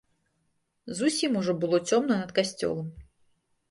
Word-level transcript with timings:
Зусім 1.01 1.39
ужо 1.43 1.57
было 1.61 1.77
цёмна 1.89 2.21
над 2.25 2.37
касцёлам. 2.43 2.93